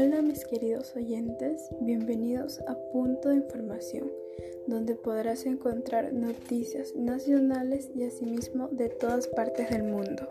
[0.00, 4.08] Hola mis queridos oyentes, bienvenidos a Punto de Información,
[4.68, 10.28] donde podrás encontrar noticias nacionales y asimismo de todas partes del mundo.